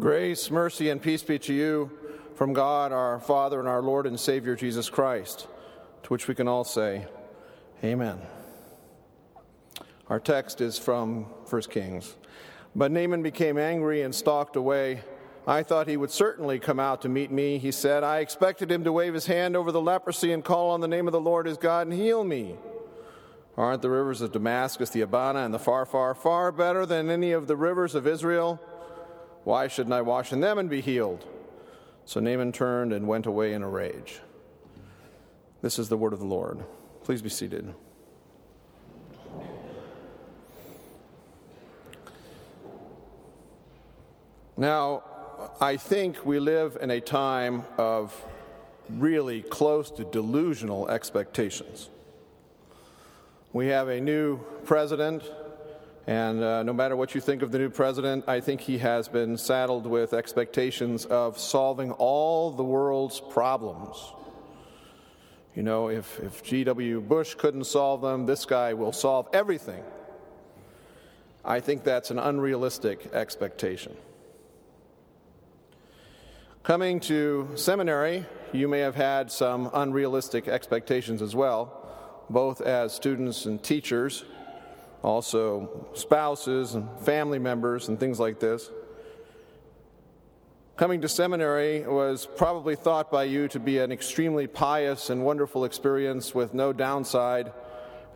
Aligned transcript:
Grace, 0.00 0.50
mercy, 0.50 0.90
and 0.90 1.00
peace 1.00 1.22
be 1.22 1.38
to 1.38 1.54
you 1.54 1.88
from 2.34 2.52
God 2.52 2.90
our 2.90 3.20
Father 3.20 3.60
and 3.60 3.68
our 3.68 3.80
Lord 3.80 4.06
and 4.06 4.18
Savior 4.18 4.56
Jesus 4.56 4.90
Christ, 4.90 5.46
to 6.02 6.08
which 6.08 6.26
we 6.26 6.34
can 6.34 6.48
all 6.48 6.64
say, 6.64 7.06
Amen. 7.84 8.18
Our 10.08 10.18
text 10.18 10.60
is 10.60 10.80
from 10.80 11.24
1 11.48 11.62
Kings. 11.62 12.16
But 12.74 12.90
Naaman 12.90 13.22
became 13.22 13.56
angry 13.56 14.02
and 14.02 14.12
stalked 14.12 14.56
away. 14.56 15.02
I 15.46 15.62
thought 15.62 15.86
he 15.86 15.96
would 15.96 16.10
certainly 16.10 16.58
come 16.58 16.80
out 16.80 17.02
to 17.02 17.08
meet 17.08 17.30
me, 17.30 17.58
he 17.58 17.70
said. 17.70 18.02
I 18.02 18.18
expected 18.18 18.72
him 18.72 18.82
to 18.82 18.92
wave 18.92 19.14
his 19.14 19.26
hand 19.26 19.56
over 19.56 19.70
the 19.70 19.80
leprosy 19.80 20.32
and 20.32 20.44
call 20.44 20.70
on 20.70 20.80
the 20.80 20.88
name 20.88 21.06
of 21.06 21.12
the 21.12 21.20
Lord 21.20 21.46
his 21.46 21.56
God 21.56 21.86
and 21.86 21.96
heal 21.96 22.24
me. 22.24 22.56
Aren't 23.56 23.82
the 23.82 23.90
rivers 23.90 24.20
of 24.20 24.32
Damascus, 24.32 24.90
the 24.90 25.02
Abana, 25.02 25.44
and 25.44 25.54
the 25.54 25.58
Pharpar, 25.58 26.16
far 26.16 26.50
better 26.50 26.84
than 26.84 27.10
any 27.10 27.30
of 27.30 27.46
the 27.46 27.56
rivers 27.56 27.94
of 27.94 28.08
Israel? 28.08 28.60
Why 29.44 29.68
shouldn't 29.68 29.92
I 29.92 30.00
wash 30.00 30.32
in 30.32 30.40
them 30.40 30.58
and 30.58 30.68
be 30.68 30.80
healed? 30.80 31.26
So 32.06 32.20
Naaman 32.20 32.52
turned 32.52 32.92
and 32.92 33.06
went 33.06 33.26
away 33.26 33.52
in 33.52 33.62
a 33.62 33.68
rage. 33.68 34.20
This 35.62 35.78
is 35.78 35.88
the 35.88 35.96
word 35.96 36.12
of 36.12 36.18
the 36.18 36.26
Lord. 36.26 36.64
Please 37.02 37.22
be 37.22 37.28
seated. 37.28 37.74
Now, 44.56 45.02
I 45.60 45.76
think 45.76 46.24
we 46.24 46.38
live 46.38 46.78
in 46.80 46.90
a 46.90 47.00
time 47.00 47.64
of 47.76 48.14
really 48.88 49.42
close 49.42 49.90
to 49.92 50.04
delusional 50.04 50.88
expectations. 50.88 51.90
We 53.52 53.68
have 53.68 53.88
a 53.88 54.00
new 54.00 54.38
president 54.64 55.22
and 56.06 56.42
uh, 56.42 56.62
no 56.62 56.74
matter 56.74 56.96
what 56.96 57.14
you 57.14 57.20
think 57.20 57.40
of 57.42 57.50
the 57.50 57.58
new 57.58 57.70
president, 57.70 58.24
I 58.28 58.40
think 58.40 58.60
he 58.60 58.78
has 58.78 59.08
been 59.08 59.38
saddled 59.38 59.86
with 59.86 60.12
expectations 60.12 61.06
of 61.06 61.38
solving 61.38 61.92
all 61.92 62.50
the 62.50 62.64
world's 62.64 63.20
problems. 63.20 63.96
You 65.54 65.62
know, 65.62 65.88
if, 65.88 66.20
if 66.20 66.42
G.W. 66.42 67.00
Bush 67.00 67.34
couldn't 67.34 67.64
solve 67.64 68.02
them, 68.02 68.26
this 68.26 68.44
guy 68.44 68.74
will 68.74 68.92
solve 68.92 69.28
everything. 69.32 69.82
I 71.42 71.60
think 71.60 71.84
that's 71.84 72.10
an 72.10 72.18
unrealistic 72.18 73.10
expectation. 73.14 73.96
Coming 76.64 77.00
to 77.00 77.48
seminary, 77.54 78.26
you 78.52 78.68
may 78.68 78.80
have 78.80 78.94
had 78.94 79.30
some 79.30 79.70
unrealistic 79.72 80.48
expectations 80.48 81.22
as 81.22 81.34
well, 81.34 82.26
both 82.28 82.60
as 82.60 82.92
students 82.92 83.46
and 83.46 83.62
teachers 83.62 84.24
also 85.04 85.86
spouses 85.92 86.74
and 86.74 86.88
family 87.00 87.38
members 87.38 87.88
and 87.88 88.00
things 88.00 88.18
like 88.18 88.40
this. 88.40 88.70
Coming 90.76 91.02
to 91.02 91.08
seminary 91.08 91.86
was 91.86 92.26
probably 92.36 92.74
thought 92.74 93.10
by 93.10 93.24
you 93.24 93.46
to 93.48 93.60
be 93.60 93.78
an 93.78 93.92
extremely 93.92 94.46
pious 94.46 95.10
and 95.10 95.24
wonderful 95.24 95.64
experience 95.64 96.34
with 96.34 96.54
no 96.54 96.72
downside 96.72 97.52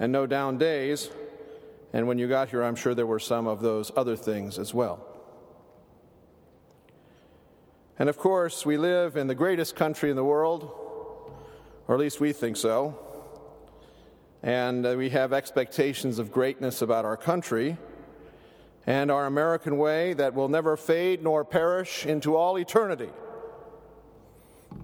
and 0.00 0.10
no 0.10 0.26
down 0.26 0.56
days. 0.58 1.10
And 1.92 2.08
when 2.08 2.18
you 2.18 2.26
got 2.26 2.48
here, 2.48 2.64
I'm 2.64 2.74
sure 2.74 2.94
there 2.94 3.06
were 3.06 3.20
some 3.20 3.46
of 3.46 3.60
those 3.60 3.92
other 3.94 4.16
things 4.16 4.58
as 4.58 4.72
well. 4.72 5.06
And 7.98 8.08
of 8.08 8.16
course, 8.16 8.64
we 8.64 8.78
live 8.78 9.16
in 9.16 9.26
the 9.26 9.34
greatest 9.34 9.76
country 9.76 10.08
in 10.08 10.16
the 10.16 10.24
world, 10.24 10.70
or 11.86 11.94
at 11.94 12.00
least 12.00 12.18
we 12.18 12.32
think 12.32 12.56
so 12.56 12.98
and 14.42 14.86
uh, 14.86 14.94
we 14.96 15.10
have 15.10 15.32
expectations 15.32 16.18
of 16.18 16.30
greatness 16.30 16.82
about 16.82 17.04
our 17.04 17.16
country 17.16 17.76
and 18.86 19.10
our 19.10 19.26
American 19.26 19.76
way 19.76 20.14
that 20.14 20.34
will 20.34 20.48
never 20.48 20.76
fade 20.76 21.22
nor 21.22 21.44
perish 21.44 22.06
into 22.06 22.36
all 22.36 22.58
eternity. 22.58 23.10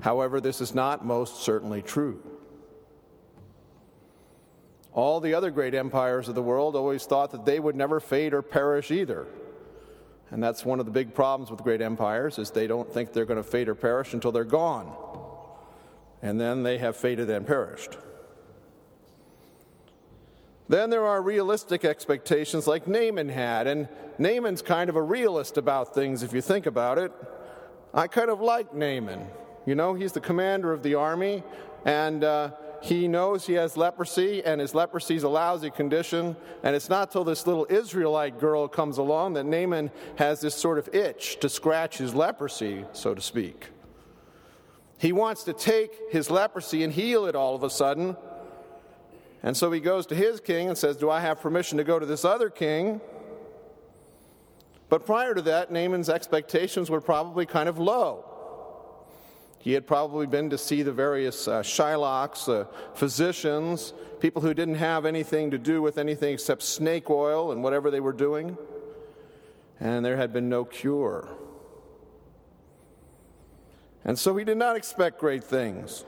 However, 0.00 0.40
this 0.40 0.60
is 0.60 0.74
not 0.74 1.04
most 1.04 1.42
certainly 1.42 1.82
true. 1.82 2.22
All 4.92 5.20
the 5.20 5.34
other 5.34 5.50
great 5.50 5.74
empires 5.74 6.28
of 6.28 6.34
the 6.34 6.42
world 6.42 6.76
always 6.76 7.04
thought 7.04 7.32
that 7.32 7.44
they 7.44 7.58
would 7.58 7.74
never 7.74 7.98
fade 8.00 8.34
or 8.34 8.42
perish 8.42 8.90
either. 8.90 9.26
And 10.30 10.42
that's 10.42 10.64
one 10.64 10.80
of 10.80 10.86
the 10.86 10.92
big 10.92 11.14
problems 11.14 11.50
with 11.50 11.62
great 11.62 11.80
empires 11.80 12.38
is 12.38 12.50
they 12.50 12.66
don't 12.66 12.92
think 12.92 13.12
they're 13.12 13.24
going 13.24 13.42
to 13.42 13.48
fade 13.48 13.68
or 13.68 13.74
perish 13.74 14.14
until 14.14 14.32
they're 14.32 14.44
gone. 14.44 14.92
And 16.22 16.40
then 16.40 16.62
they 16.62 16.78
have 16.78 16.96
faded 16.96 17.28
and 17.30 17.46
perished. 17.46 17.96
Then 20.68 20.88
there 20.88 21.04
are 21.04 21.20
realistic 21.20 21.84
expectations 21.84 22.66
like 22.66 22.88
Naaman 22.88 23.28
had, 23.28 23.66
and 23.66 23.88
Naaman's 24.18 24.62
kind 24.62 24.88
of 24.88 24.96
a 24.96 25.02
realist 25.02 25.58
about 25.58 25.94
things 25.94 26.22
if 26.22 26.32
you 26.32 26.40
think 26.40 26.64
about 26.66 26.98
it. 26.98 27.12
I 27.92 28.06
kind 28.06 28.30
of 28.30 28.40
like 28.40 28.74
Naaman. 28.74 29.26
You 29.66 29.74
know, 29.74 29.94
he's 29.94 30.12
the 30.12 30.20
commander 30.20 30.72
of 30.72 30.82
the 30.82 30.94
army, 30.94 31.42
and 31.84 32.24
uh, 32.24 32.50
he 32.80 33.08
knows 33.08 33.46
he 33.46 33.54
has 33.54 33.76
leprosy, 33.76 34.42
and 34.42 34.60
his 34.60 34.74
leprosy 34.74 35.16
is 35.16 35.22
a 35.22 35.28
lousy 35.28 35.70
condition. 35.70 36.34
And 36.62 36.74
it's 36.74 36.88
not 36.88 37.12
till 37.12 37.24
this 37.24 37.46
little 37.46 37.66
Israelite 37.68 38.38
girl 38.38 38.66
comes 38.66 38.96
along 38.96 39.34
that 39.34 39.44
Naaman 39.44 39.90
has 40.16 40.40
this 40.40 40.54
sort 40.54 40.78
of 40.78 40.94
itch 40.94 41.40
to 41.40 41.48
scratch 41.50 41.98
his 41.98 42.14
leprosy, 42.14 42.86
so 42.92 43.14
to 43.14 43.20
speak. 43.20 43.68
He 44.98 45.12
wants 45.12 45.44
to 45.44 45.52
take 45.52 45.92
his 46.10 46.30
leprosy 46.30 46.82
and 46.84 46.92
heal 46.92 47.26
it 47.26 47.34
all 47.34 47.54
of 47.54 47.62
a 47.62 47.70
sudden 47.70 48.16
and 49.44 49.54
so 49.54 49.70
he 49.70 49.78
goes 49.78 50.06
to 50.06 50.14
his 50.14 50.40
king 50.40 50.68
and 50.68 50.76
says, 50.76 50.96
Do 50.96 51.10
I 51.10 51.20
have 51.20 51.38
permission 51.38 51.76
to 51.76 51.84
go 51.84 51.98
to 51.98 52.06
this 52.06 52.24
other 52.24 52.48
king? 52.48 53.02
But 54.88 55.04
prior 55.04 55.34
to 55.34 55.42
that, 55.42 55.70
Naaman's 55.70 56.08
expectations 56.08 56.88
were 56.88 57.02
probably 57.02 57.44
kind 57.44 57.68
of 57.68 57.78
low. 57.78 58.24
He 59.58 59.72
had 59.72 59.86
probably 59.86 60.26
been 60.26 60.48
to 60.48 60.56
see 60.56 60.82
the 60.82 60.92
various 60.92 61.46
uh, 61.46 61.62
Shylocks, 61.62 62.48
uh, 62.48 62.66
physicians, 62.94 63.92
people 64.18 64.40
who 64.40 64.54
didn't 64.54 64.76
have 64.76 65.04
anything 65.04 65.50
to 65.50 65.58
do 65.58 65.82
with 65.82 65.98
anything 65.98 66.32
except 66.32 66.62
snake 66.62 67.10
oil 67.10 67.52
and 67.52 67.62
whatever 67.62 67.90
they 67.90 68.00
were 68.00 68.12
doing, 68.14 68.56
and 69.78 70.02
there 70.04 70.16
had 70.16 70.32
been 70.32 70.48
no 70.48 70.64
cure. 70.64 71.28
And 74.06 74.18
so 74.18 74.34
he 74.38 74.44
did 74.44 74.56
not 74.56 74.76
expect 74.76 75.18
great 75.18 75.44
things 75.44 76.06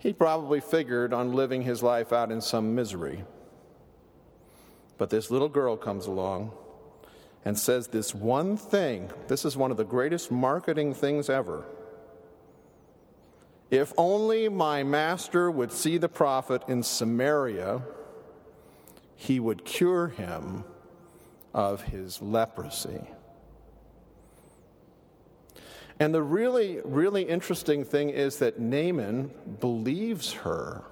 he 0.00 0.14
probably 0.14 0.60
figured 0.60 1.12
on 1.12 1.34
living 1.34 1.62
his 1.62 1.82
life 1.82 2.10
out 2.10 2.32
in 2.32 2.40
some 2.40 2.74
misery. 2.74 3.22
But 4.96 5.10
this 5.10 5.30
little 5.30 5.48
girl 5.48 5.76
comes 5.76 6.06
along 6.06 6.52
and 7.44 7.58
says 7.58 7.88
this 7.88 8.14
one 8.14 8.56
thing. 8.56 9.10
This 9.28 9.44
is 9.44 9.58
one 9.58 9.70
of 9.70 9.76
the 9.76 9.84
greatest 9.84 10.30
marketing 10.30 10.94
things 10.94 11.28
ever. 11.28 11.64
If 13.70 13.92
only 13.98 14.48
my 14.48 14.82
master 14.82 15.50
would 15.50 15.70
see 15.70 15.98
the 15.98 16.08
prophet 16.08 16.62
in 16.66 16.82
Samaria, 16.82 17.82
he 19.16 19.38
would 19.38 19.66
cure 19.66 20.08
him 20.08 20.64
of 21.52 21.82
his 21.82 22.22
leprosy. 22.22 23.02
And 26.00 26.14
the 26.14 26.22
really, 26.22 26.80
really 26.82 27.24
interesting 27.24 27.84
thing 27.84 28.08
is 28.08 28.38
that 28.38 28.58
Naaman 28.58 29.30
believes 29.60 30.32
her. 30.32 30.82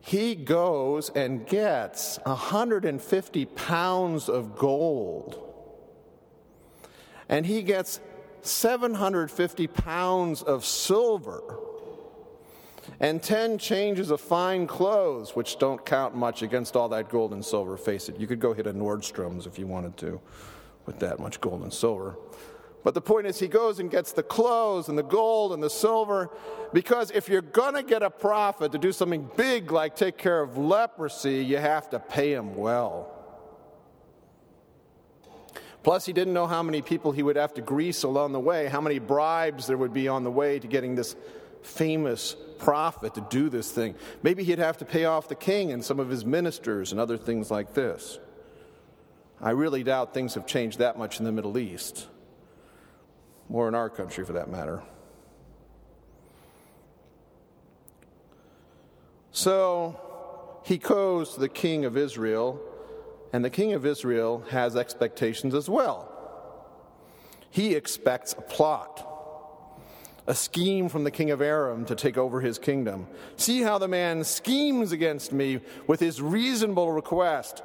He 0.00 0.34
goes 0.34 1.08
and 1.10 1.46
gets 1.46 2.18
150 2.24 3.44
pounds 3.46 4.28
of 4.28 4.56
gold. 4.56 5.44
And 7.28 7.46
he 7.46 7.62
gets 7.62 8.00
750 8.42 9.66
pounds 9.68 10.42
of 10.42 10.64
silver 10.64 11.58
and 13.00 13.22
10 13.22 13.58
changes 13.58 14.10
of 14.10 14.20
fine 14.20 14.66
clothes, 14.66 15.36
which 15.36 15.58
don't 15.58 15.84
count 15.84 16.16
much 16.16 16.42
against 16.42 16.74
all 16.74 16.88
that 16.88 17.10
gold 17.10 17.32
and 17.32 17.44
silver, 17.44 17.76
face 17.76 18.08
it. 18.08 18.18
You 18.18 18.26
could 18.26 18.40
go 18.40 18.54
hit 18.54 18.66
a 18.66 18.72
Nordstrom's 18.72 19.46
if 19.46 19.58
you 19.58 19.66
wanted 19.66 19.96
to 19.98 20.20
with 20.86 20.98
that 21.00 21.20
much 21.20 21.40
gold 21.40 21.62
and 21.62 21.72
silver. 21.72 22.16
But 22.88 22.94
the 22.94 23.02
point 23.02 23.26
is, 23.26 23.38
he 23.38 23.48
goes 23.48 23.80
and 23.80 23.90
gets 23.90 24.12
the 24.12 24.22
clothes 24.22 24.88
and 24.88 24.96
the 24.96 25.02
gold 25.02 25.52
and 25.52 25.62
the 25.62 25.68
silver 25.68 26.30
because 26.72 27.10
if 27.10 27.28
you're 27.28 27.42
going 27.42 27.74
to 27.74 27.82
get 27.82 28.02
a 28.02 28.08
prophet 28.08 28.72
to 28.72 28.78
do 28.78 28.92
something 28.92 29.28
big 29.36 29.70
like 29.70 29.94
take 29.94 30.16
care 30.16 30.40
of 30.40 30.56
leprosy, 30.56 31.44
you 31.44 31.58
have 31.58 31.90
to 31.90 31.98
pay 31.98 32.32
him 32.32 32.56
well. 32.56 33.14
Plus, 35.82 36.06
he 36.06 36.14
didn't 36.14 36.32
know 36.32 36.46
how 36.46 36.62
many 36.62 36.80
people 36.80 37.12
he 37.12 37.22
would 37.22 37.36
have 37.36 37.52
to 37.52 37.60
grease 37.60 38.04
along 38.04 38.32
the 38.32 38.40
way, 38.40 38.68
how 38.68 38.80
many 38.80 38.98
bribes 38.98 39.66
there 39.66 39.76
would 39.76 39.92
be 39.92 40.08
on 40.08 40.24
the 40.24 40.30
way 40.30 40.58
to 40.58 40.66
getting 40.66 40.94
this 40.94 41.14
famous 41.60 42.36
prophet 42.56 43.12
to 43.16 43.26
do 43.28 43.50
this 43.50 43.70
thing. 43.70 43.96
Maybe 44.22 44.44
he'd 44.44 44.60
have 44.60 44.78
to 44.78 44.86
pay 44.86 45.04
off 45.04 45.28
the 45.28 45.34
king 45.34 45.72
and 45.72 45.84
some 45.84 46.00
of 46.00 46.08
his 46.08 46.24
ministers 46.24 46.90
and 46.92 46.98
other 46.98 47.18
things 47.18 47.50
like 47.50 47.74
this. 47.74 48.18
I 49.42 49.50
really 49.50 49.82
doubt 49.82 50.14
things 50.14 50.32
have 50.36 50.46
changed 50.46 50.78
that 50.78 50.96
much 50.96 51.18
in 51.18 51.26
the 51.26 51.32
Middle 51.32 51.58
East 51.58 52.06
or 53.50 53.68
in 53.68 53.74
our 53.74 53.88
country 53.90 54.24
for 54.24 54.34
that 54.34 54.50
matter. 54.50 54.82
So 59.32 60.00
he 60.64 60.78
goes 60.78 61.34
to 61.34 61.40
the 61.40 61.48
king 61.48 61.84
of 61.84 61.96
Israel 61.96 62.60
And 63.32 63.44
the 63.44 63.50
king 63.50 63.74
of 63.74 63.84
Israel 63.84 64.44
has 64.50 64.76
expectations 64.76 65.54
as 65.54 65.68
well. 65.68 66.14
He 67.50 67.74
expects 67.74 68.32
a 68.32 68.40
plot, 68.40 69.06
a 70.26 70.34
scheme 70.34 70.88
from 70.88 71.04
the 71.04 71.10
king 71.10 71.30
of 71.30 71.40
Aram 71.40 71.84
to 71.86 71.94
take 71.94 72.18
over 72.18 72.40
his 72.40 72.58
kingdom. 72.58 73.06
See 73.36 73.62
how 73.62 73.78
the 73.78 73.88
man 73.88 74.24
schemes 74.24 74.92
against 74.92 75.32
me 75.32 75.60
with 75.86 76.00
his 76.00 76.20
reasonable 76.20 76.92
request 76.92 77.62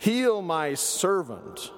Heal 0.00 0.42
my 0.42 0.74
servant. 0.74 1.72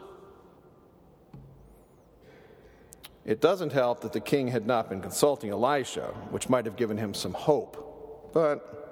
It 3.30 3.40
doesn't 3.40 3.70
help 3.70 4.00
that 4.00 4.12
the 4.12 4.18
king 4.18 4.48
had 4.48 4.66
not 4.66 4.88
been 4.88 5.00
consulting 5.00 5.50
Elisha, 5.50 6.06
which 6.30 6.48
might 6.48 6.64
have 6.64 6.74
given 6.74 6.96
him 6.96 7.14
some 7.14 7.32
hope. 7.32 8.32
But 8.34 8.90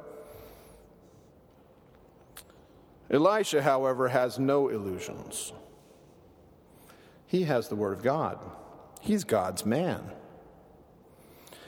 Elisha, 3.11 3.62
however, 3.62 4.06
has 4.06 4.38
no 4.38 4.69
illusions. 4.69 5.52
He 7.26 7.43
has 7.44 7.67
the 7.67 7.75
Word 7.75 7.94
of 7.94 8.05
God, 8.05 8.38
he's 9.00 9.25
God's 9.25 9.67
man. 9.67 10.12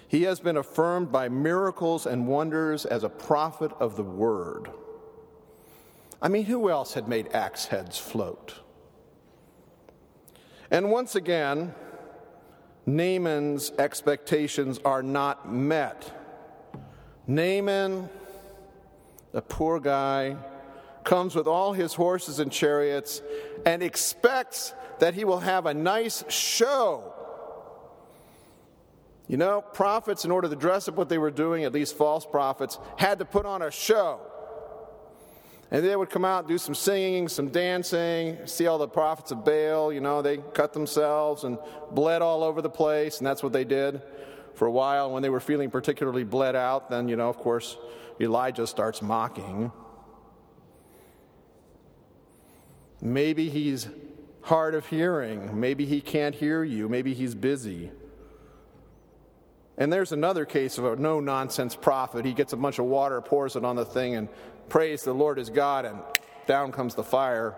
He 0.06 0.22
has 0.22 0.38
been 0.38 0.56
affirmed 0.56 1.10
by 1.10 1.28
miracles 1.28 2.06
and 2.06 2.28
wonders 2.28 2.86
as 2.86 3.02
a 3.02 3.08
prophet 3.08 3.72
of 3.80 3.96
the 3.96 4.04
Word. 4.04 4.70
I 6.22 6.28
mean, 6.28 6.44
who 6.44 6.70
else 6.70 6.94
had 6.94 7.08
made 7.08 7.34
axe 7.34 7.66
heads 7.66 7.98
float? 7.98 8.60
And 10.70 10.92
once 10.92 11.16
again, 11.16 11.74
Naaman's 12.96 13.70
expectations 13.78 14.80
are 14.84 15.02
not 15.02 15.50
met. 15.50 16.10
Naaman, 17.26 18.08
the 19.32 19.42
poor 19.42 19.78
guy, 19.78 20.36
comes 21.04 21.34
with 21.34 21.46
all 21.46 21.72
his 21.72 21.94
horses 21.94 22.40
and 22.40 22.50
chariots 22.50 23.22
and 23.64 23.82
expects 23.82 24.74
that 24.98 25.14
he 25.14 25.24
will 25.24 25.40
have 25.40 25.66
a 25.66 25.74
nice 25.74 26.24
show. 26.28 27.14
You 29.28 29.36
know, 29.36 29.60
prophets, 29.60 30.24
in 30.24 30.32
order 30.32 30.48
to 30.48 30.56
dress 30.56 30.88
up 30.88 30.96
what 30.96 31.08
they 31.08 31.18
were 31.18 31.30
doing, 31.30 31.64
at 31.64 31.72
least 31.72 31.96
false 31.96 32.26
prophets, 32.26 32.78
had 32.96 33.20
to 33.20 33.24
put 33.24 33.46
on 33.46 33.62
a 33.62 33.70
show. 33.70 34.20
And 35.70 35.84
they 35.84 35.94
would 35.94 36.10
come 36.10 36.24
out 36.24 36.48
do 36.48 36.58
some 36.58 36.74
singing, 36.74 37.28
some 37.28 37.48
dancing, 37.48 38.38
see 38.46 38.66
all 38.66 38.78
the 38.78 38.88
prophets 38.88 39.30
of 39.30 39.44
Baal, 39.44 39.92
you 39.92 40.00
know, 40.00 40.20
they 40.20 40.38
cut 40.38 40.72
themselves 40.72 41.44
and 41.44 41.58
bled 41.92 42.22
all 42.22 42.42
over 42.42 42.60
the 42.60 42.70
place, 42.70 43.18
and 43.18 43.26
that's 43.26 43.42
what 43.42 43.52
they 43.52 43.64
did 43.64 44.02
for 44.54 44.66
a 44.66 44.70
while. 44.70 45.12
When 45.12 45.22
they 45.22 45.28
were 45.28 45.40
feeling 45.40 45.70
particularly 45.70 46.24
bled 46.24 46.56
out, 46.56 46.90
then, 46.90 47.08
you 47.08 47.16
know, 47.16 47.28
of 47.28 47.36
course, 47.36 47.76
Elijah 48.20 48.66
starts 48.66 49.00
mocking. 49.00 49.70
Maybe 53.00 53.48
he's 53.48 53.88
hard 54.42 54.74
of 54.74 54.86
hearing. 54.86 55.58
Maybe 55.58 55.86
he 55.86 56.00
can't 56.00 56.34
hear 56.34 56.64
you. 56.64 56.88
Maybe 56.88 57.14
he's 57.14 57.34
busy. 57.34 57.90
And 59.80 59.90
there's 59.90 60.12
another 60.12 60.44
case 60.44 60.76
of 60.76 60.84
a 60.84 60.96
no 60.96 61.20
nonsense 61.20 61.74
prophet. 61.74 62.26
He 62.26 62.34
gets 62.34 62.52
a 62.52 62.56
bunch 62.56 62.78
of 62.78 62.84
water, 62.84 63.20
pours 63.22 63.56
it 63.56 63.64
on 63.64 63.76
the 63.76 63.84
thing, 63.86 64.14
and 64.14 64.28
prays 64.68 65.02
the 65.02 65.14
Lord 65.14 65.38
is 65.38 65.48
God, 65.48 65.86
and 65.86 65.98
down 66.46 66.70
comes 66.70 66.94
the 66.94 67.02
fire. 67.02 67.56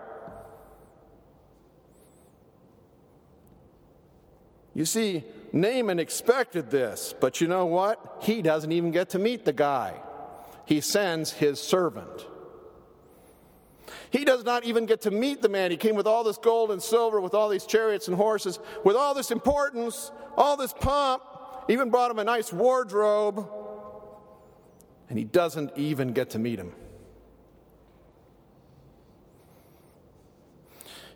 You 4.73 4.85
see, 4.85 5.25
Naaman 5.51 5.99
expected 5.99 6.71
this, 6.71 7.13
but 7.19 7.41
you 7.41 7.47
know 7.47 7.65
what? 7.65 8.19
He 8.21 8.41
doesn't 8.41 8.71
even 8.71 8.91
get 8.91 9.09
to 9.09 9.19
meet 9.19 9.43
the 9.43 9.53
guy. 9.53 10.01
He 10.65 10.79
sends 10.79 11.31
his 11.31 11.59
servant. 11.59 12.25
He 14.11 14.23
does 14.23 14.45
not 14.45 14.63
even 14.63 14.85
get 14.85 15.01
to 15.01 15.11
meet 15.11 15.41
the 15.41 15.49
man. 15.49 15.71
He 15.71 15.77
came 15.77 15.95
with 15.95 16.07
all 16.07 16.23
this 16.23 16.37
gold 16.37 16.71
and 16.71 16.81
silver, 16.81 17.19
with 17.19 17.33
all 17.33 17.49
these 17.49 17.65
chariots 17.65 18.07
and 18.07 18.15
horses, 18.15 18.59
with 18.85 18.95
all 18.95 19.13
this 19.13 19.29
importance, 19.29 20.11
all 20.37 20.55
this 20.55 20.71
pomp, 20.71 21.21
even 21.67 21.89
brought 21.89 22.11
him 22.11 22.19
a 22.19 22.23
nice 22.23 22.51
wardrobe, 22.51 23.47
and 25.09 25.17
he 25.17 25.23
doesn't 25.23 25.71
even 25.77 26.13
get 26.13 26.31
to 26.31 26.39
meet 26.39 26.59
him. 26.59 26.73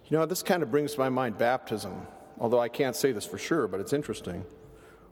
You 0.09 0.17
know, 0.17 0.25
this 0.25 0.41
kind 0.41 0.63
of 0.63 0.71
brings 0.71 0.93
to 0.93 0.99
my 0.99 1.09
mind 1.09 1.37
baptism, 1.37 2.07
although 2.39 2.59
I 2.59 2.69
can't 2.69 2.95
say 2.95 3.11
this 3.11 3.25
for 3.25 3.37
sure, 3.37 3.67
but 3.67 3.79
it's 3.81 3.91
interesting. 3.91 4.45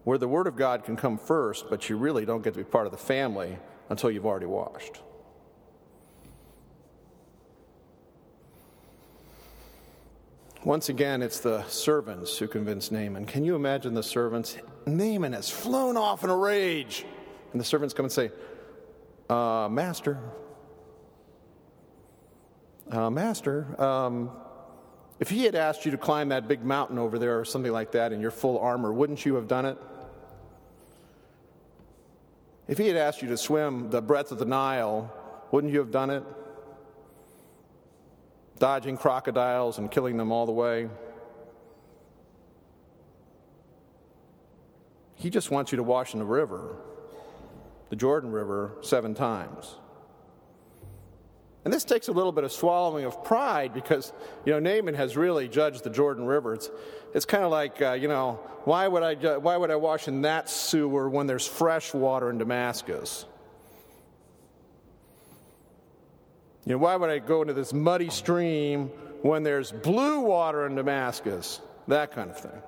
Where 0.06 0.18
the 0.18 0.28
Word 0.28 0.48
of 0.48 0.56
God 0.56 0.84
can 0.84 0.96
come 0.96 1.18
first, 1.18 1.70
but 1.70 1.90
you 1.90 1.98
really 1.98 2.26
don't 2.26 2.44
get 2.44 2.54
to 2.54 2.60
be 2.60 2.64
part 2.64 2.86
of 2.86 2.92
the 2.92 2.98
family 2.98 3.58
until 3.90 4.10
you've 4.10 4.26
already 4.26 4.46
washed. 4.46 5.02
Once 10.66 10.90
again, 10.90 11.22
it's 11.22 11.42
the 11.42 11.64
servants 11.68 12.40
who 12.40 12.48
convince 12.48 12.90
Naaman. 12.90 13.28
Can 13.28 13.46
you 13.46 13.56
imagine 13.56 13.94
the 13.94 14.02
servants? 14.02 14.58
Naaman 14.88 15.34
has 15.34 15.48
flown 15.48 15.96
off 15.96 16.24
in 16.24 16.32
a 16.32 16.36
rage. 16.36 17.06
And 17.52 17.62
the 17.62 17.64
servants 17.66 17.94
come 17.94 18.06
and 18.06 18.12
say, 18.12 18.32
uh, 19.30 19.70
Master, 19.70 20.18
uh, 22.90 23.12
Master, 23.12 23.80
um, 23.80 24.32
if 25.20 25.30
he 25.30 25.44
had 25.44 25.54
asked 25.54 25.86
you 25.86 25.92
to 25.92 26.00
climb 26.00 26.30
that 26.30 26.48
big 26.48 26.64
mountain 26.64 26.98
over 26.98 27.20
there 27.20 27.40
or 27.40 27.46
something 27.46 27.72
like 27.72 27.92
that 27.92 28.12
in 28.12 28.20
your 28.20 28.32
full 28.32 28.58
armor, 28.58 28.92
wouldn't 28.92 29.24
you 29.24 29.36
have 29.36 29.48
done 29.48 29.68
it? 29.68 29.78
If 32.68 32.80
he 32.80 32.88
had 32.88 32.98
asked 32.98 33.22
you 33.22 33.28
to 33.28 33.38
swim 33.38 33.92
the 33.92 34.02
breadth 34.02 34.32
of 34.32 34.40
the 34.40 34.46
Nile, 34.46 35.14
wouldn't 35.52 35.72
you 35.72 35.78
have 35.78 35.92
done 35.92 36.10
it? 36.10 36.24
Dodging 38.60 38.98
crocodiles 38.98 39.78
and 39.78 39.92
killing 39.92 40.18
them 40.18 40.32
all 40.32 40.46
the 40.46 40.52
way. 40.52 40.90
He 45.16 45.30
just 45.30 45.50
wants 45.52 45.72
you 45.72 45.78
to 45.78 45.84
wash 45.84 46.14
in 46.14 46.20
the 46.20 46.26
river, 46.26 46.76
the 47.90 47.96
Jordan 47.96 48.32
River, 48.32 48.78
seven 48.82 49.14
times. 49.14 49.76
And 51.64 51.74
this 51.74 51.84
takes 51.84 52.10
a 52.10 52.12
little 52.12 52.32
bit 52.32 52.44
of 52.44 52.52
swallowing 52.52 53.06
of 53.06 53.24
pride 53.24 53.74
because, 53.74 54.14
you 54.46 54.54
know, 54.54 54.60
Naaman 54.60 54.94
has 54.94 55.18
really 55.18 55.48
judged 55.48 55.84
the 55.84 55.90
Jordan 55.90 56.26
River. 56.26 56.54
It's, 56.54 56.70
it's 57.16 57.26
kind 57.26 57.44
of 57.44 57.50
like, 57.50 57.82
uh, 57.82 57.94
you 57.94 58.08
know, 58.08 58.40
why 58.66 58.88
would, 58.88 59.02
I, 59.02 59.38
why 59.38 59.58
would 59.58 59.72
I 59.72 59.76
wash 59.76 60.08
in 60.08 60.22
that 60.22 60.48
sewer 60.48 61.10
when 61.10 61.26
there's 61.26 61.48
fresh 61.48 61.92
water 61.92 62.30
in 62.30 62.38
Damascus? 62.38 63.26
You 66.66 66.74
know, 66.74 66.78
why 66.80 66.96
would 66.96 67.12
I 67.12 67.20
go 67.20 67.42
into 67.42 67.54
this 67.54 67.74
muddy 67.74 68.10
stream 68.10 68.88
when 69.22 69.44
there's 69.44 69.72
blue 69.72 70.22
water 70.22 70.66
in 70.66 70.76
Damascus? 70.76 71.62
That 71.88 72.12
kind 72.12 72.32
of 72.32 72.40
thing. 72.40 72.62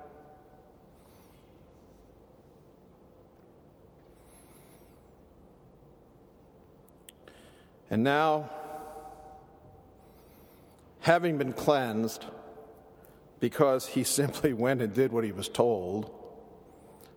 And 7.90 8.04
now, 8.04 8.50
having 11.00 11.38
been 11.38 11.52
cleansed, 11.52 12.24
because 13.40 13.86
he 13.86 14.04
simply 14.04 14.52
went 14.52 14.80
and 14.80 14.94
did 14.94 15.12
what 15.12 15.24
he 15.24 15.32
was 15.32 15.48
told, 15.48 16.14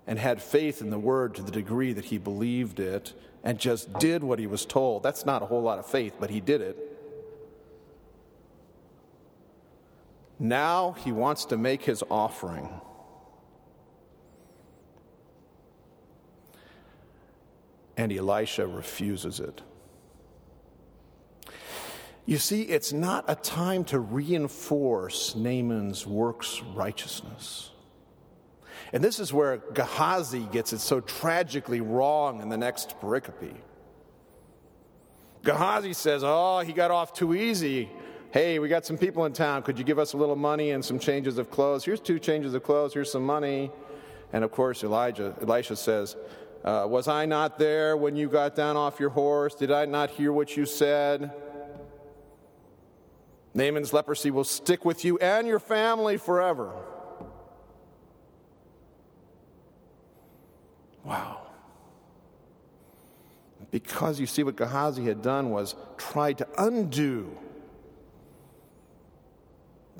and 0.07 0.17
had 0.17 0.41
faith 0.41 0.81
in 0.81 0.89
the 0.89 0.97
word 0.97 1.35
to 1.35 1.43
the 1.43 1.51
degree 1.51 1.93
that 1.93 2.05
he 2.05 2.17
believed 2.17 2.79
it 2.79 3.13
and 3.43 3.57
just 3.59 3.91
did 3.99 4.23
what 4.23 4.39
he 4.39 4.47
was 4.47 4.65
told. 4.65 5.03
That's 5.03 5.25
not 5.25 5.41
a 5.41 5.45
whole 5.45 5.61
lot 5.61 5.79
of 5.79 5.85
faith, 5.85 6.13
but 6.19 6.29
he 6.29 6.39
did 6.39 6.61
it. 6.61 6.77
Now 10.39 10.93
he 10.93 11.11
wants 11.11 11.45
to 11.45 11.57
make 11.57 11.83
his 11.83 12.03
offering. 12.09 12.69
And 17.97 18.11
Elisha 18.11 18.65
refuses 18.65 19.39
it. 19.39 19.61
You 22.25 22.37
see, 22.37 22.63
it's 22.63 22.93
not 22.93 23.25
a 23.27 23.35
time 23.35 23.83
to 23.85 23.99
reinforce 23.99 25.35
Naaman's 25.35 26.07
works 26.07 26.61
righteousness. 26.73 27.71
And 28.93 29.03
this 29.03 29.19
is 29.19 29.31
where 29.31 29.57
Gehazi 29.57 30.47
gets 30.51 30.73
it 30.73 30.79
so 30.79 30.99
tragically 30.99 31.81
wrong 31.81 32.41
in 32.41 32.49
the 32.49 32.57
next 32.57 32.99
pericope. 32.99 33.55
Gehazi 35.43 35.93
says, 35.93 36.23
Oh, 36.23 36.59
he 36.59 36.73
got 36.73 36.91
off 36.91 37.13
too 37.13 37.33
easy. 37.33 37.89
Hey, 38.31 38.59
we 38.59 38.69
got 38.69 38.85
some 38.85 38.97
people 38.97 39.25
in 39.25 39.33
town. 39.33 39.63
Could 39.63 39.77
you 39.77 39.83
give 39.83 39.99
us 39.99 40.13
a 40.13 40.17
little 40.17 40.35
money 40.35 40.71
and 40.71 40.83
some 40.83 40.99
changes 40.99 41.37
of 41.37 41.49
clothes? 41.49 41.83
Here's 41.83 41.99
two 41.99 42.19
changes 42.19 42.53
of 42.53 42.63
clothes. 42.63 42.93
Here's 42.93 43.11
some 43.11 43.25
money. 43.25 43.71
And 44.33 44.43
of 44.43 44.51
course, 44.51 44.83
Elijah, 44.83 45.35
Elisha 45.41 45.75
says, 45.75 46.15
uh, 46.63 46.85
Was 46.87 47.07
I 47.07 47.25
not 47.25 47.57
there 47.57 47.97
when 47.97 48.15
you 48.15 48.29
got 48.29 48.55
down 48.55 48.77
off 48.77 48.99
your 48.99 49.09
horse? 49.09 49.55
Did 49.55 49.71
I 49.71 49.85
not 49.85 50.11
hear 50.11 50.31
what 50.31 50.55
you 50.55 50.65
said? 50.65 51.31
Naaman's 53.53 53.91
leprosy 53.91 54.31
will 54.31 54.45
stick 54.45 54.85
with 54.85 55.03
you 55.03 55.17
and 55.17 55.45
your 55.45 55.59
family 55.59 56.17
forever. 56.17 56.71
Because 63.71 64.19
you 64.19 64.27
see, 64.27 64.43
what 64.43 64.57
Gehazi 64.57 65.05
had 65.05 65.21
done 65.21 65.49
was 65.49 65.75
tried 65.97 66.37
to 66.39 66.47
undo 66.57 67.37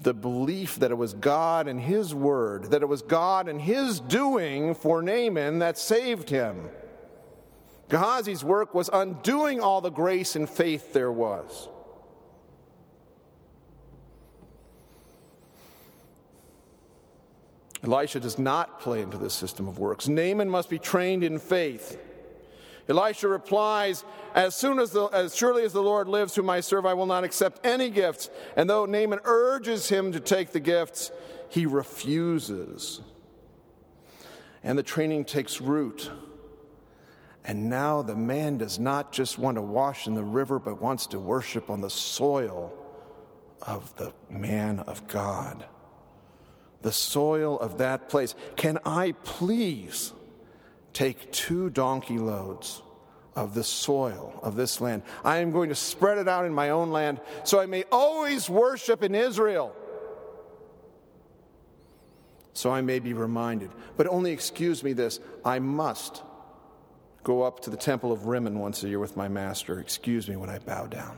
the 0.02 0.14
belief 0.14 0.78
that 0.78 0.92
it 0.92 0.96
was 0.96 1.14
God 1.14 1.68
and 1.68 1.80
His 1.80 2.14
word, 2.14 2.72
that 2.72 2.82
it 2.82 2.88
was 2.88 3.02
God 3.02 3.48
and 3.48 3.62
His 3.62 4.00
doing 4.00 4.76
for 4.76 5.02
Naaman 5.02 5.60
that 5.60 5.78
saved 5.78 6.30
him. 6.30 6.70
Gehazi's 7.90 8.44
work 8.44 8.74
was 8.74 8.90
undoing 8.92 9.60
all 9.60 9.82
the 9.82 9.90
grace 9.90 10.36
and 10.36 10.50
faith 10.50 10.94
there 10.94 11.12
was. 11.12 11.70
Elisha 17.84 18.20
does 18.20 18.38
not 18.38 18.80
play 18.80 19.02
into 19.02 19.18
this 19.18 19.34
system 19.34 19.68
of 19.68 19.80
works. 19.80 20.08
Naaman 20.08 20.50
must 20.50 20.70
be 20.70 20.80
trained 20.80 21.24
in 21.24 21.40
faith. 21.40 22.00
Elisha 22.92 23.28
replies, 23.28 24.06
As 24.36 24.56
soon 24.56 24.80
as, 24.80 24.92
the, 24.92 25.06
as 25.08 25.36
surely 25.36 25.64
as 25.64 25.74
the 25.74 25.82
Lord 25.82 26.08
lives, 26.08 26.36
whom 26.36 26.50
I 26.50 26.60
serve, 26.60 26.86
I 26.86 26.94
will 26.94 27.06
not 27.06 27.24
accept 27.24 27.66
any 27.66 27.90
gifts. 27.90 28.30
And 28.56 28.70
though 28.70 28.86
Naaman 28.86 29.20
urges 29.24 29.90
him 29.90 30.12
to 30.12 30.20
take 30.20 30.52
the 30.52 30.60
gifts, 30.60 31.12
he 31.50 31.66
refuses. 31.66 33.02
And 34.64 34.78
the 34.78 34.84
training 34.84 35.26
takes 35.26 35.60
root. 35.60 36.12
And 37.44 37.70
now 37.70 38.04
the 38.04 38.16
man 38.16 38.58
does 38.58 38.78
not 38.78 39.12
just 39.12 39.40
want 39.40 39.56
to 39.56 39.62
wash 39.62 40.06
in 40.06 40.14
the 40.14 40.24
river, 40.24 40.60
but 40.60 40.82
wants 40.82 41.08
to 41.08 41.20
worship 41.20 41.70
on 41.70 41.82
the 41.82 41.90
soil 41.90 42.72
of 43.62 43.96
the 43.98 44.14
man 44.30 44.80
of 44.80 45.08
God 45.08 45.66
the 46.82 46.92
soil 46.92 47.60
of 47.60 47.78
that 47.78 48.10
place. 48.10 48.36
Can 48.56 48.80
I 48.86 49.14
please 49.24 50.14
take 50.94 51.32
two 51.32 51.70
donkey 51.70 52.18
loads 52.18 52.82
of 53.36 53.54
the 53.54 53.64
soil 53.64 54.40
of 54.44 54.56
this 54.56 54.82
land? 54.82 55.04
I 55.24 55.38
am 55.38 55.52
going 55.52 55.70
to 55.70 55.76
spread 55.76 56.18
it 56.18 56.28
out 56.28 56.46
in 56.46 56.54
my 56.54 56.70
own 56.70 56.92
land 56.92 57.20
so 57.44 57.60
I 57.60 57.66
may 57.66 57.84
always 57.92 58.50
worship 58.50 59.04
in 59.04 59.16
Israel. 59.16 59.76
So 62.54 62.70
I 62.70 62.82
may 62.82 63.00
be 63.00 63.14
reminded. 63.14 63.72
But 63.98 64.08
only 64.08 64.32
excuse 64.32 64.84
me 64.84 64.94
this 64.94 65.20
I 65.46 65.60
must 65.60 66.24
go 67.24 67.44
up 67.44 67.62
to 67.62 67.70
the 67.70 67.78
temple 67.78 68.12
of 68.12 68.26
Rimmon 68.26 68.60
once 68.60 68.84
a 68.84 68.90
year 68.90 69.00
with 69.00 69.16
my 69.16 69.28
master. 69.28 69.80
Excuse 69.80 70.28
me 70.28 70.36
when 70.36 70.50
I 70.50 70.60
bow 70.60 70.88
down. 70.88 71.18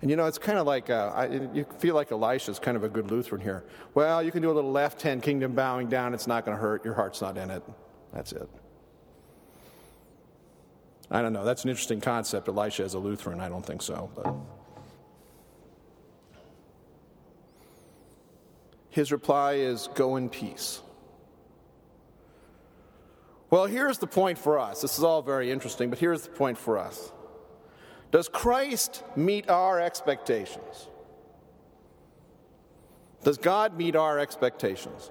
And 0.00 0.10
you 0.10 0.16
know, 0.16 0.26
it's 0.26 0.38
kind 0.38 0.58
of 0.58 0.66
like, 0.66 0.90
uh, 0.90 1.12
I, 1.14 1.26
you 1.26 1.64
feel 1.78 1.94
like 1.94 2.12
Elisha's 2.12 2.58
kind 2.58 2.76
of 2.76 2.84
a 2.84 2.88
good 2.88 3.10
Lutheran 3.10 3.40
here. 3.40 3.64
Well, 3.94 4.22
you 4.22 4.30
can 4.30 4.42
do 4.42 4.50
a 4.50 4.52
little 4.52 4.70
left 4.70 5.00
hand 5.00 5.22
kingdom 5.22 5.54
bowing 5.54 5.88
down, 5.88 6.12
it's 6.12 6.26
not 6.26 6.44
going 6.44 6.56
to 6.56 6.60
hurt, 6.60 6.84
your 6.84 6.94
heart's 6.94 7.22
not 7.22 7.38
in 7.38 7.50
it. 7.50 7.62
That's 8.12 8.32
it. 8.32 8.48
I 11.10 11.22
don't 11.22 11.32
know, 11.32 11.44
that's 11.44 11.64
an 11.64 11.70
interesting 11.70 12.00
concept, 12.00 12.48
Elisha 12.48 12.82
as 12.82 12.94
a 12.94 12.98
Lutheran. 12.98 13.40
I 13.40 13.48
don't 13.48 13.64
think 13.64 13.82
so. 13.82 14.10
But. 14.14 14.34
His 18.90 19.10
reply 19.12 19.54
is, 19.54 19.88
Go 19.94 20.16
in 20.16 20.28
peace. 20.28 20.80
Well, 23.50 23.66
here's 23.66 23.98
the 23.98 24.06
point 24.06 24.38
for 24.38 24.58
us. 24.58 24.80
This 24.80 24.98
is 24.98 25.04
all 25.04 25.22
very 25.22 25.50
interesting, 25.50 25.90
but 25.90 25.98
here's 25.98 26.22
the 26.22 26.30
point 26.30 26.58
for 26.58 26.78
us. 26.78 27.12
Does 28.10 28.28
Christ 28.28 29.02
meet 29.16 29.50
our 29.50 29.80
expectations? 29.80 30.88
Does 33.24 33.38
God 33.38 33.76
meet 33.76 33.96
our 33.96 34.18
expectations? 34.18 35.10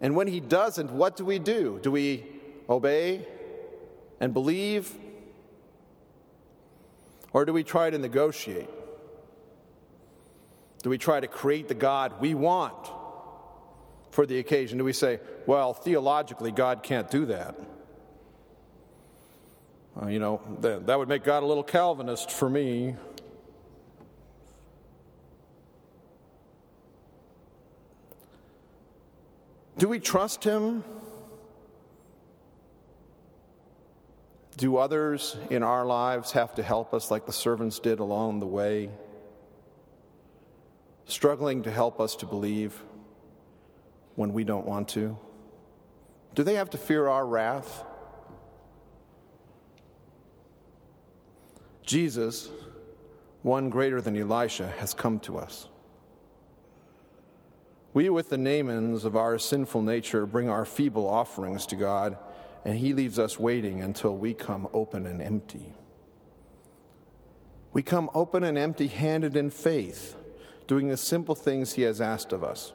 And 0.00 0.14
when 0.14 0.28
He 0.28 0.40
doesn't, 0.40 0.92
what 0.92 1.16
do 1.16 1.24
we 1.24 1.38
do? 1.38 1.80
Do 1.82 1.90
we 1.90 2.39
obey 2.70 3.26
and 4.20 4.32
believe? 4.32 4.94
Or 7.32 7.44
do 7.44 7.52
we 7.52 7.64
try 7.64 7.90
to 7.90 7.98
negotiate? 7.98 8.70
Do 10.82 10.88
we 10.90 10.96
try 10.96 11.20
to 11.20 11.28
create 11.28 11.68
the 11.68 11.74
God 11.74 12.20
we 12.20 12.34
want 12.34 12.88
for 14.10 14.24
the 14.24 14.38
occasion? 14.38 14.78
Do 14.78 14.84
we 14.84 14.92
say, 14.92 15.20
well, 15.46 15.74
theologically, 15.74 16.52
God 16.52 16.82
can't 16.82 17.10
do 17.10 17.26
that? 17.26 17.54
Uh, 20.00 20.06
you 20.06 20.18
know, 20.18 20.40
that, 20.60 20.86
that 20.86 20.98
would 20.98 21.08
make 21.08 21.24
God 21.24 21.42
a 21.42 21.46
little 21.46 21.64
Calvinist 21.64 22.30
for 22.30 22.48
me. 22.48 22.94
Do 29.76 29.88
we 29.88 29.98
trust 29.98 30.44
Him? 30.44 30.84
Do 34.60 34.76
others 34.76 35.38
in 35.48 35.62
our 35.62 35.86
lives 35.86 36.32
have 36.32 36.54
to 36.56 36.62
help 36.62 36.92
us 36.92 37.10
like 37.10 37.24
the 37.24 37.32
servants 37.32 37.78
did 37.78 37.98
along 37.98 38.40
the 38.40 38.46
way? 38.46 38.90
Struggling 41.06 41.62
to 41.62 41.70
help 41.70 41.98
us 41.98 42.14
to 42.16 42.26
believe 42.26 42.78
when 44.16 44.34
we 44.34 44.44
don't 44.44 44.66
want 44.66 44.86
to? 44.90 45.16
Do 46.34 46.42
they 46.42 46.56
have 46.56 46.68
to 46.70 46.76
fear 46.76 47.08
our 47.08 47.26
wrath? 47.26 47.84
Jesus, 51.82 52.50
one 53.40 53.70
greater 53.70 54.02
than 54.02 54.14
Elisha, 54.14 54.68
has 54.76 54.92
come 54.92 55.20
to 55.20 55.38
us. 55.38 55.68
We, 57.94 58.10
with 58.10 58.28
the 58.28 58.36
Naamans 58.36 59.06
of 59.06 59.16
our 59.16 59.38
sinful 59.38 59.80
nature, 59.80 60.26
bring 60.26 60.50
our 60.50 60.66
feeble 60.66 61.08
offerings 61.08 61.64
to 61.68 61.76
God, 61.76 62.18
and 62.64 62.78
He 62.78 62.92
leaves 62.92 63.18
us 63.18 63.38
waiting 63.38 63.80
until 63.82 64.16
we 64.16 64.34
come 64.34 64.68
open 64.72 65.06
and 65.06 65.20
empty. 65.20 65.74
We 67.72 67.82
come 67.82 68.10
open 68.14 68.42
and 68.44 68.58
empty 68.58 68.88
handed 68.88 69.36
in 69.36 69.50
faith, 69.50 70.16
doing 70.66 70.88
the 70.88 70.96
simple 70.96 71.34
things 71.34 71.74
He 71.74 71.82
has 71.82 72.00
asked 72.00 72.32
of 72.32 72.44
us 72.44 72.72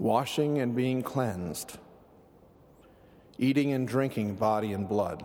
washing 0.00 0.58
and 0.58 0.76
being 0.76 1.02
cleansed, 1.02 1.76
eating 3.36 3.72
and 3.72 3.88
drinking 3.88 4.36
body 4.36 4.72
and 4.72 4.88
blood 4.88 5.24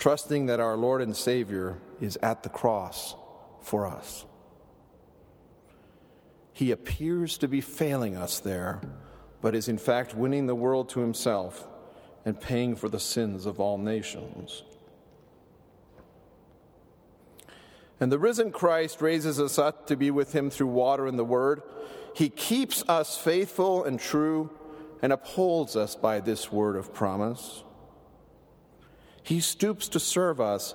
trusting 0.00 0.46
that 0.46 0.58
our 0.58 0.76
Lord 0.78 1.02
and 1.02 1.14
Savior 1.14 1.78
is 2.00 2.18
at 2.22 2.42
the 2.42 2.48
cross 2.48 3.14
for 3.60 3.86
us. 3.86 4.24
He 6.54 6.72
appears 6.72 7.36
to 7.38 7.48
be 7.48 7.60
failing 7.60 8.16
us 8.16 8.40
there, 8.40 8.80
but 9.40 9.54
is 9.54 9.68
in 9.68 9.78
fact 9.78 10.14
winning 10.14 10.46
the 10.46 10.54
world 10.54 10.88
to 10.90 11.00
himself 11.00 11.66
and 12.24 12.40
paying 12.40 12.76
for 12.76 12.88
the 12.88 13.00
sins 13.00 13.46
of 13.46 13.58
all 13.58 13.78
nations. 13.78 14.62
And 17.98 18.10
the 18.10 18.18
risen 18.18 18.50
Christ 18.50 19.02
raises 19.02 19.38
us 19.38 19.58
up 19.58 19.86
to 19.88 19.96
be 19.96 20.10
with 20.10 20.32
him 20.32 20.50
through 20.50 20.68
water 20.68 21.06
and 21.06 21.18
the 21.18 21.24
word. 21.24 21.62
He 22.14 22.30
keeps 22.30 22.82
us 22.88 23.16
faithful 23.16 23.84
and 23.84 24.00
true 24.00 24.50
and 25.02 25.12
upholds 25.12 25.76
us 25.76 25.94
by 25.96 26.20
this 26.20 26.50
word 26.50 26.76
of 26.76 26.94
promise. 26.94 27.62
He 29.22 29.40
stoops 29.40 29.88
to 29.90 30.00
serve 30.00 30.40
us 30.40 30.74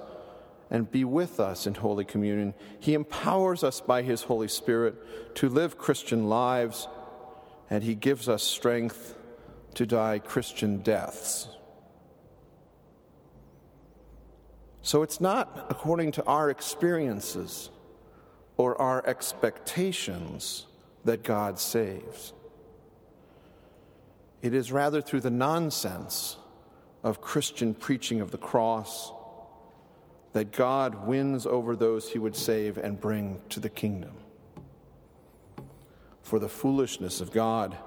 and 0.70 0.92
be 0.92 1.04
with 1.04 1.40
us 1.40 1.68
in 1.68 1.76
Holy 1.76 2.06
Communion. 2.06 2.54
He 2.80 2.94
empowers 2.94 3.64
us 3.64 3.82
by 3.82 4.02
His 4.02 4.24
Holy 4.24 4.48
Spirit 4.48 5.36
to 5.36 5.50
live 5.50 5.78
Christian 5.78 6.28
lives, 6.28 6.88
and 7.70 7.84
He 7.84 7.96
gives 7.96 8.30
us 8.30 8.44
strength 8.44 9.16
to 9.76 9.86
die 9.86 10.20
Christian 10.20 10.78
deaths. 10.78 11.48
So 14.82 15.02
it's 15.02 15.20
not 15.20 15.66
according 15.70 16.12
to 16.14 16.24
our 16.26 16.50
experiences 16.50 17.70
or 18.58 18.80
our 18.80 19.06
expectations 19.06 20.68
that 21.06 21.24
God 21.24 21.60
saves. 21.60 22.34
It 24.42 24.54
is 24.54 24.72
rather 24.72 25.02
through 25.02 25.22
the 25.22 25.32
nonsense 25.32 26.38
of 27.04 27.20
Christian 27.20 27.74
preaching 27.74 28.22
of 28.22 28.32
the 28.32 28.38
cross 28.38 29.12
that 30.34 30.52
God 30.52 31.08
wins 31.08 31.46
over 31.46 31.76
those 31.76 32.12
he 32.12 32.20
would 32.20 32.36
save 32.36 32.78
and 32.78 33.00
bring 33.00 33.42
to 33.50 33.60
the 33.60 33.70
kingdom. 33.70 34.12
For 36.26 36.40
the 36.40 36.50
foolishness 36.50 37.22
of 37.22 37.32
God 37.32 37.78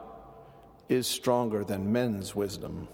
is 0.89 1.09
stronger 1.09 1.65
than 1.65 1.91
men's 1.91 2.37
wisdom. 2.37 2.87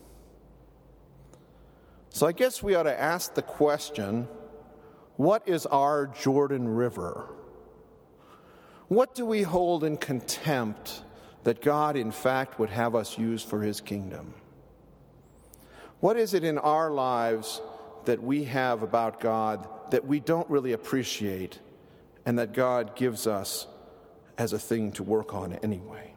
So 2.08 2.26
I 2.26 2.32
guess 2.32 2.62
we 2.62 2.74
ought 2.74 2.84
to 2.84 2.98
ask 2.98 3.34
the 3.34 3.42
question 3.42 4.26
what 5.16 5.46
is 5.46 5.66
our 5.66 6.06
Jordan 6.06 6.66
River? 6.66 7.28
What 8.88 9.14
do 9.14 9.26
we 9.26 9.42
hold 9.42 9.84
in 9.84 9.98
contempt 9.98 11.02
that 11.42 11.60
God, 11.60 11.94
in 11.94 12.10
fact, 12.10 12.58
would 12.58 12.70
have 12.70 12.94
us 12.94 13.18
use 13.18 13.42
for 13.42 13.60
his 13.60 13.82
kingdom? 13.82 14.32
What 16.00 16.16
is 16.16 16.32
it 16.32 16.42
in 16.42 16.56
our 16.56 16.90
lives 16.90 17.60
that 18.06 18.22
we 18.22 18.44
have 18.44 18.82
about 18.82 19.20
God 19.20 19.68
that 19.90 20.06
we 20.06 20.20
don't 20.20 20.48
really 20.48 20.72
appreciate 20.72 21.58
and 22.24 22.38
that 22.38 22.54
God 22.54 22.96
gives 22.96 23.26
us 23.26 23.66
as 24.38 24.52
a 24.52 24.58
thing 24.58 24.92
to 24.92 25.02
work 25.02 25.34
on 25.34 25.54
anyway? 25.54 26.14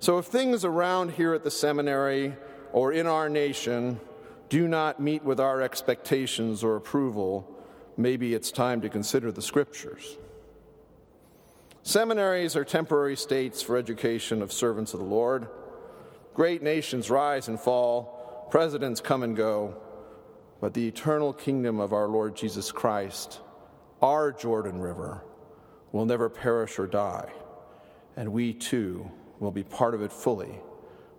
So, 0.00 0.18
if 0.18 0.26
things 0.26 0.64
around 0.64 1.12
here 1.12 1.34
at 1.34 1.42
the 1.42 1.50
seminary 1.50 2.36
or 2.72 2.92
in 2.92 3.06
our 3.06 3.28
nation 3.28 4.00
do 4.48 4.68
not 4.68 5.00
meet 5.00 5.24
with 5.24 5.40
our 5.40 5.60
expectations 5.60 6.62
or 6.62 6.76
approval, 6.76 7.52
maybe 7.96 8.32
it's 8.32 8.52
time 8.52 8.80
to 8.82 8.88
consider 8.88 9.32
the 9.32 9.42
scriptures. 9.42 10.16
Seminaries 11.82 12.54
are 12.54 12.64
temporary 12.64 13.16
states 13.16 13.60
for 13.60 13.76
education 13.76 14.40
of 14.40 14.52
servants 14.52 14.94
of 14.94 15.00
the 15.00 15.06
Lord. 15.06 15.48
Great 16.34 16.62
nations 16.62 17.10
rise 17.10 17.48
and 17.48 17.58
fall, 17.58 18.46
presidents 18.50 19.00
come 19.00 19.22
and 19.22 19.36
go, 19.36 19.74
but 20.60 20.74
the 20.74 20.86
eternal 20.86 21.32
kingdom 21.32 21.80
of 21.80 21.92
our 21.92 22.06
Lord 22.06 22.36
Jesus 22.36 22.70
Christ, 22.70 23.40
our 24.00 24.32
Jordan 24.32 24.80
River, 24.80 25.22
will 25.92 26.06
never 26.06 26.28
perish 26.28 26.78
or 26.78 26.86
die, 26.86 27.30
and 28.16 28.32
we 28.32 28.52
too 28.52 29.10
will 29.40 29.50
be 29.50 29.62
part 29.62 29.94
of 29.94 30.02
it 30.02 30.12
fully 30.12 30.60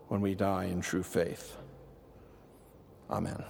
when 0.08 0.22
we 0.22 0.36
die 0.36 0.66
in 0.66 0.82
true 0.82 1.04
faith. 1.04 1.56
Amen. 3.10 3.44